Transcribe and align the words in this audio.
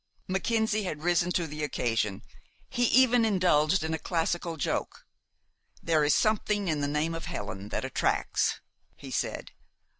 Mackenzie 0.27 0.81
had 0.81 1.03
risen 1.03 1.31
to 1.33 1.45
the 1.45 1.63
occasion. 1.63 2.23
He 2.71 2.85
even 2.85 3.23
indulged 3.23 3.83
in 3.83 3.93
a 3.93 3.99
classical 3.99 4.57
joke. 4.57 5.05
"There 5.79 6.03
is 6.03 6.15
something 6.15 6.67
in 6.67 6.81
the 6.81 6.87
name 6.87 7.13
of 7.13 7.25
Helen 7.25 7.69
that 7.69 7.85
attracts," 7.85 8.61
he 8.95 9.11
said. 9.11 9.51